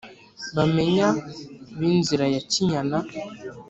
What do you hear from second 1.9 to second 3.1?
nzira ya kinyana